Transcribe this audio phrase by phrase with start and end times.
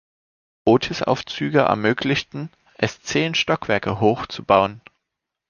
[0.65, 4.81] Otis-Aufzüge ermöglichten, es zehn Stockwerke hoch zu bauen.